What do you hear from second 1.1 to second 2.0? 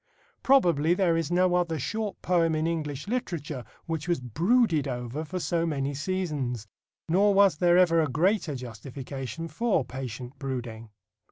is no other